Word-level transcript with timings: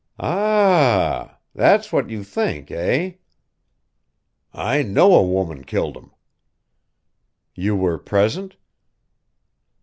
"Aa 0.19 0.25
a 0.25 0.29
ah! 0.29 1.37
That's 1.53 1.93
what 1.93 2.09
you 2.09 2.23
think, 2.23 2.71
eh?" 2.71 3.17
"I 4.51 4.81
know 4.81 5.13
a 5.13 5.21
woman 5.21 5.63
killed 5.63 5.95
him." 5.95 6.09
"You 7.53 7.75
were 7.75 7.99
present?" 7.99 8.55